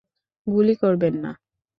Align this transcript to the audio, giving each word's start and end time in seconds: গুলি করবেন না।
গুলি 0.47 0.75
করবেন 0.75 1.13
না। 1.23 1.31